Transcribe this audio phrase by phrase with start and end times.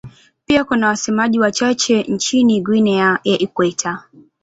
[0.45, 4.03] Pia kuna wasemaji wachache nchini Guinea ya Ikweta.